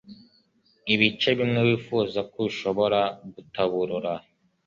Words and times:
ibice 0.93 1.29
bimwe 1.39 1.59
wifuza 1.67 2.19
ko 2.31 2.37
ushobora 2.49 2.99
gutaburura 3.33 4.13